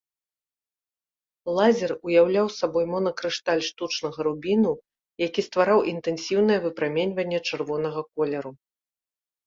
Лазер 1.59 1.91
уяўляў 2.07 2.47
сабой 2.59 2.85
монакрышталь 2.95 3.63
штучнага 3.69 4.19
рубіну, 4.31 4.73
які 5.27 5.41
ствараў 5.51 5.79
інтэнсіўнае 5.95 6.59
выпраменьванне 6.69 7.39
чырвонага 7.47 8.01
колеру. 8.13 8.51